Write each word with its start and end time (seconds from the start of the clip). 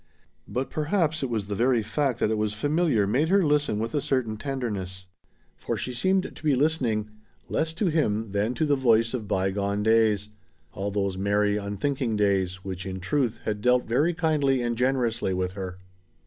But 0.47 0.71
perhaps 0.71 1.21
it 1.21 1.29
was 1.29 1.45
the 1.45 1.53
very 1.53 1.83
fact 1.83 2.17
that 2.17 2.31
it 2.31 2.37
was 2.39 2.53
familiar 2.53 3.05
made 3.05 3.29
her 3.29 3.43
listen 3.43 3.77
with 3.77 3.93
a 3.93 4.01
certain 4.01 4.35
tenderness. 4.35 5.05
For 5.55 5.77
she 5.77 5.93
seemed 5.93 6.35
to 6.35 6.43
be 6.43 6.55
listening, 6.55 7.11
less 7.49 7.71
to 7.73 7.85
him 7.85 8.31
than 8.31 8.55
to 8.55 8.65
the 8.65 8.75
voice 8.75 9.13
of 9.13 9.27
by 9.27 9.51
gone 9.51 9.83
days 9.83 10.29
all 10.73 10.89
those 10.89 11.19
merry, 11.19 11.55
unthinking 11.55 12.15
days 12.15 12.63
which 12.63 12.87
in 12.87 12.99
truth 12.99 13.41
had 13.43 13.61
dealt 13.61 13.85
very 13.85 14.15
kindly 14.15 14.63
and 14.63 14.75
generously 14.75 15.35
with 15.35 15.51
her. 15.51 15.77